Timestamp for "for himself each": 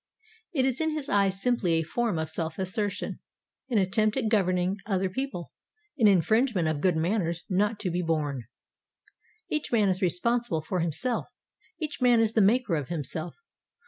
10.63-12.01